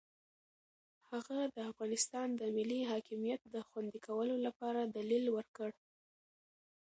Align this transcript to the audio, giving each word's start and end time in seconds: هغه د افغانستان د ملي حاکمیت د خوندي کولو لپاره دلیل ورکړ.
هغه 1.09 1.37
د 1.55 1.57
افغانستان 1.71 2.27
د 2.39 2.41
ملي 2.57 2.79
حاکمیت 2.91 3.41
د 3.45 3.55
خوندي 3.67 3.99
کولو 4.07 4.35
لپاره 4.45 4.81
دلیل 4.97 5.25
ورکړ. 5.37 5.71